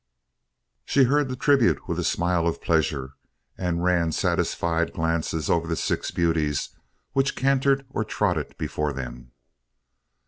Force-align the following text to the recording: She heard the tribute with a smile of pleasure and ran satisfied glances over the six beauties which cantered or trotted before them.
She 0.83 1.03
heard 1.03 1.29
the 1.29 1.35
tribute 1.35 1.87
with 1.87 1.99
a 1.99 2.03
smile 2.03 2.47
of 2.47 2.59
pleasure 2.59 3.17
and 3.55 3.83
ran 3.83 4.11
satisfied 4.11 4.93
glances 4.93 5.47
over 5.47 5.67
the 5.67 5.75
six 5.75 6.09
beauties 6.09 6.69
which 7.13 7.35
cantered 7.35 7.85
or 7.87 8.03
trotted 8.03 8.57
before 8.57 8.93
them. 8.93 9.31